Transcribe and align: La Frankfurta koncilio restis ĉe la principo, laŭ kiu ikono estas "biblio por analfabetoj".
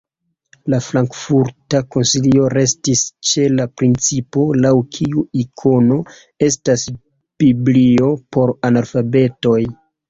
La 0.73 0.77
Frankfurta 0.85 1.81
koncilio 1.95 2.47
restis 2.59 3.05
ĉe 3.33 3.45
la 3.59 3.67
principo, 3.83 4.47
laŭ 4.65 4.73
kiu 4.97 5.27
ikono 5.45 6.03
estas 6.51 6.91
"biblio 7.45 8.15
por 8.37 8.59
analfabetoj". 8.73 9.59